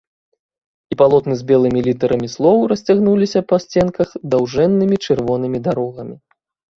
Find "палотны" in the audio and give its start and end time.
1.01-1.35